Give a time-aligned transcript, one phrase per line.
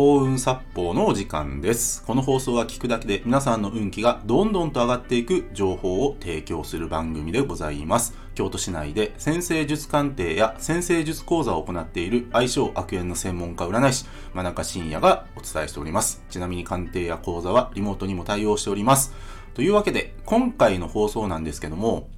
[0.00, 2.02] 幸運殺法のお時間です。
[2.04, 8.14] この放送は聞くだけで皆さんの運気がどんどんと上がっていく情報を提供する番組でございます。
[8.34, 16.24] 京都市内で先生術鑑定や先生術講座を行っている相性悪縁の専門家占い師、真中信也がお伝えしております。
[16.30, 19.12] ちなみに鑑定や講座はリモートにも対応しております。
[19.52, 22.08] というわけで、今回の放送なんですけども、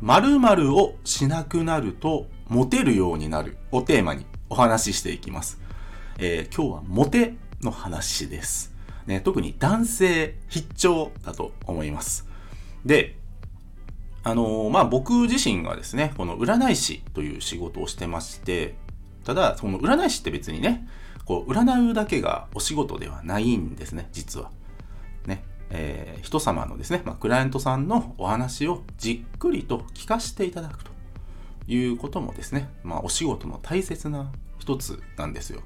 [0.00, 5.67] 〇〇をしなくなるとモテるようになるをテーマにお話ししていきます。
[6.20, 8.74] えー今日はモテの話です。
[9.06, 12.26] ね、特に男性必聴だと思います。
[12.84, 13.16] で、
[14.24, 18.74] あのーまあ、僕自身がですね、この占い師という仕事をしてまして、
[19.24, 20.88] ただ、その占い師って別にね、
[21.24, 24.50] こう、占うだけがお仕事ではないんですね、実は。
[25.24, 30.90] ね、えー人様のですね、まあ、クライアントさんのお話をじっくりと聞かせていただくと
[31.68, 35.62] いうこともですね、まあ、お仕事の大切な一つなんですよ。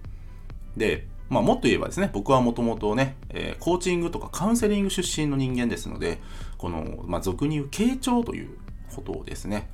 [0.76, 6.20] で、まあ、もっと言えばですね、僕はもともとね、えーコーチングとかカウンセリング出身の人間ですので、
[6.58, 8.58] この、まあ、俗に言う傾聴という
[8.94, 9.70] ことをですね、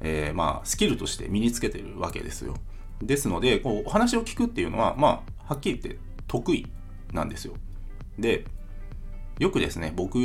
[0.00, 2.54] えーまあ、スキルとして身につけてるわけですよ。
[3.02, 6.66] ですので、こう、お話を聞くっていうのは、まあ、はっきり言って得意
[7.12, 7.54] なんですよ。
[8.18, 8.44] で、
[9.38, 10.18] よくですね、僕、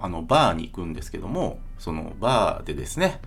[0.00, 3.20] あの、バーに行くんですけども、そのバーでですね、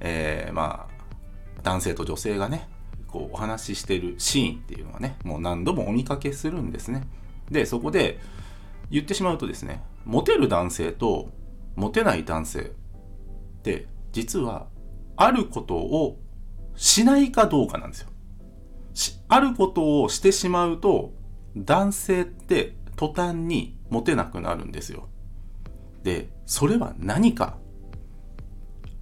[0.00, 2.68] えーまあ、男性と女性がね、
[3.08, 7.08] こう、お話ししてるシーンっていうのはね、もう何度もお見かけするんですね。
[7.50, 8.20] で、そこで
[8.90, 11.30] 言ってしまうとですね、モテる男性と
[11.74, 12.64] モテない男性っ
[13.62, 14.66] て、実は、
[15.16, 16.18] あることを
[16.76, 18.08] しないかどうかなんですよ。
[19.28, 21.12] あることをしてしまうと、
[21.56, 25.08] 男性って途端にモテなくなるんですよ。
[26.02, 27.58] で、それは何か？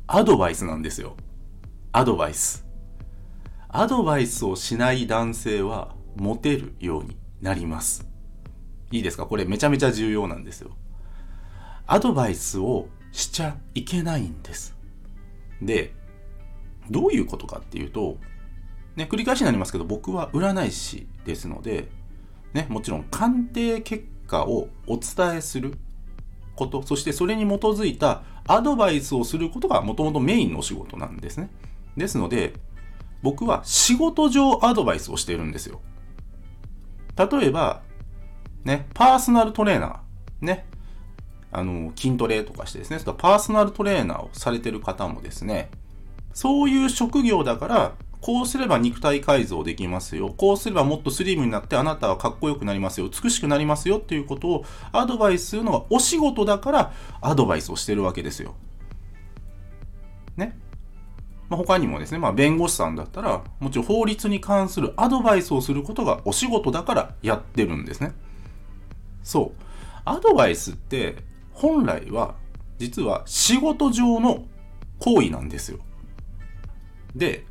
[0.06, 1.16] アドバイスなんですよ。
[1.92, 2.65] アドバイス。
[3.78, 8.08] アドバイスをしない男性はモテるようになります。
[8.90, 9.26] いいですか？
[9.26, 10.70] これめちゃめちゃ重要なんですよ。
[11.86, 14.74] アドバイスをしちゃいけないんです。
[15.60, 15.92] で、
[16.88, 18.16] どういうことかっていうと、
[18.96, 21.88] ね、繰り返しになりますけど、僕は占い師ですので、
[22.54, 25.74] ね、もちろん鑑定結果をお伝えする
[26.54, 31.50] こと、そしてそれに基づいたアドバイスをすることがもともとメインのお仕事なんですね。
[31.94, 32.54] ですので、
[33.26, 35.80] 僕は仕事上アドバイスをしているんですよ。
[37.18, 37.82] 例えば、
[38.62, 40.64] ね、パーソナルトレーナー、ね、
[41.50, 45.70] あの、筋トレとかしてですね、そのパーソナルトレーナーをされてる方もですね、
[46.34, 50.32] そういう職業だから、こうすれば肉体改造できますよ。
[50.36, 53.08] こうすればもっとスリムになってあなたはかっこよくなりますよ。
[53.08, 58.54] 美しくなりますよっていうことをアドバイスするのがお仕事だからアドバイスをしてるわけですよ。
[61.48, 68.12] まあ、他にもですね、まあ、弁護士さんだったら、もちろん法律に関するアドバイスをすることがお仕事だからやってるんですね。
[69.22, 69.62] そう。
[70.04, 71.16] アドバイスって
[71.52, 72.36] 本来は
[72.78, 74.44] 実は仕事上の
[74.98, 75.78] 行為なんですよ。
[77.14, 77.44] で、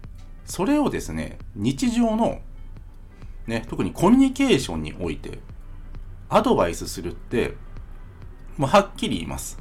[0.45, 2.39] それをですね、日常の、
[3.47, 5.39] ね、特にコミュニケーションにおいて、
[6.29, 7.56] アドバイスするって、
[8.57, 9.57] もうはっきり言います。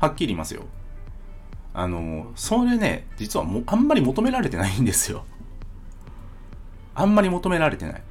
[0.00, 0.64] はっきり言いますよ。
[1.74, 5.24] あの、それね、実はもあんまり求められてないんですよ。
[6.94, 8.02] あんまり求められてない。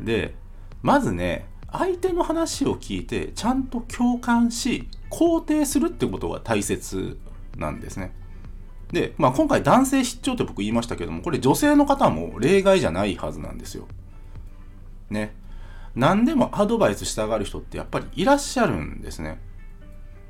[0.00, 0.34] で、
[0.82, 7.18] まずね、相手の話を聞いて、ちゃんと共感し、肯定するってことが大切
[7.56, 8.14] なんですね。
[8.92, 13.88] で、まあ、今回男性失調って僕言いましたけども、これ女性の方も例外じゃないはずなんですよ。
[15.10, 15.34] ね。
[15.94, 19.40] 何でもアドバイスしたがる人ってやっぱりいらっしゃるんですね。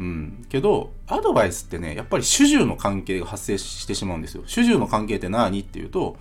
[0.02, 0.46] うん。
[0.48, 4.42] けど、アドバイスってね、やっぱり主従の関係が発生してしまうんですよ。
[4.46, 6.16] 主従の関係って何っていうと、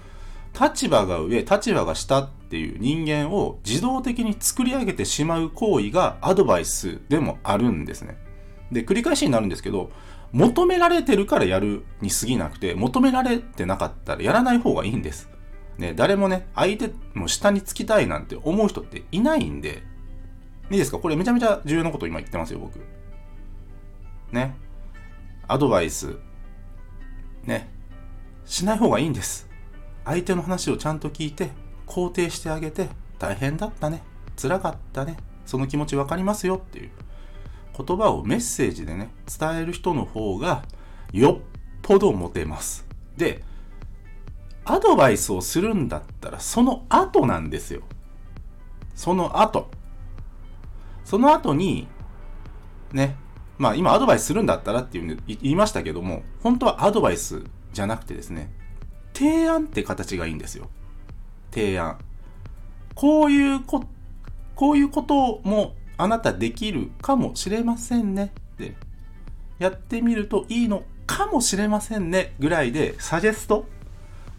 [0.59, 8.17] 立場が上、立場が下っていう人間を自動的に作り上げてしまう行為がアドバイスでもあるんですね。
[8.71, 9.91] で、繰り返しになるんですけど、
[10.31, 15.29] 求められてるからやるに過ぎなくて、求められてなかったらやらない方がいいんです。
[15.77, 19.81] ね、誰もね、相手の下につきたいなんて思う人っていないんで、
[20.69, 20.99] いいですか？
[20.99, 22.79] これめちゃめちゃ重要なこと今言ってますよ、僕。
[24.31, 24.55] ね。
[25.47, 26.17] アドバイス、
[27.43, 27.69] ね。
[28.45, 29.49] しない方がいいんです。
[30.05, 31.49] 相手の話をちゃんと聞いて、
[31.87, 32.89] 肯定してあげて、
[33.19, 34.03] 大変だったね。
[34.41, 35.17] 辛かったね。
[35.45, 36.91] その気持ちわかりますよっていう。
[37.77, 40.63] 言葉をメッセージでね、伝える人の方が
[41.11, 42.85] よっぽどモテます。
[43.17, 43.43] で、
[44.65, 47.81] アドバイスをするんだったらその後なんですよ。
[48.95, 49.69] その後。
[51.03, 51.87] その後に、
[52.93, 53.17] ね、
[53.61, 57.43] まあ今アドバイスするんだったらっていう言いましたけども、本当はアドバイス
[57.73, 58.51] じゃなくてですね、
[59.13, 60.67] 提案って形がいいんですよ。
[61.51, 61.99] 提案。
[62.95, 63.85] こういうこ、
[64.55, 68.75] こういうこともあなたできるかもしれませんねって
[69.59, 73.67] やってみるといいのかもしれませんねぐらいでサジェスト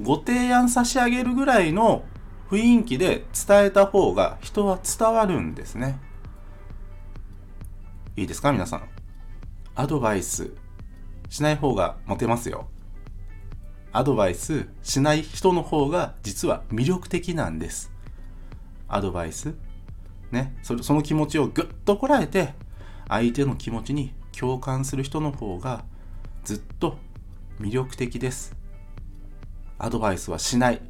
[0.01, 2.05] ご提案差し上げるぐらいの
[2.51, 6.01] 雰囲気で伝えた方が人は伝わるんですね。
[8.17, 8.51] いいですか？
[8.51, 8.92] 皆さん。
[9.75, 10.53] アドバイス
[11.29, 12.69] しない方がモテますよ。
[13.93, 17.93] アドバイスしない人の方が実は魅力的なんです。
[18.89, 19.55] アドバイス
[20.31, 22.55] ね、そその気持ちをぐっとこらえて
[23.09, 25.85] 相手の気持ちに共感する人の方が
[26.45, 26.99] ずっと
[27.61, 28.57] 魅力的です。
[29.79, 30.81] アドバイスはしない。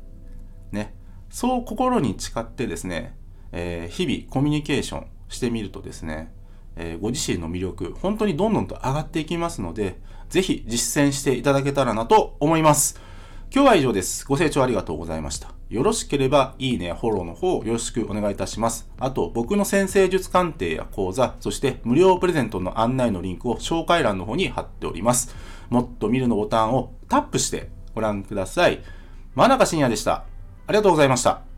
[0.70, 0.94] ね。
[1.28, 3.16] そう心に誓ってですね、
[3.52, 6.32] えー、日々コミュニケーションしてみるとですね、
[6.76, 13.00] え、ご自身の魅力、本当にどんどんと上がっていきますので、ぜひ実践していただけたらなと思います。
[13.54, 14.24] 今日は以上です。
[14.26, 15.50] ご清聴ありがとうございました。
[15.68, 18.88] よろしければ、いいね、フォローの方よろしくお願いいたします。
[18.98, 25.34] あと、僕の先生術鑑定や講座、そして無料プレゼントの案内のリンクを紹介欄の方に貼っております。
[25.68, 28.82] もっと見るのボタンをタップしてご覧ください。
[29.34, 30.24] 真中信也でした。
[30.66, 31.51] ありがとうございました。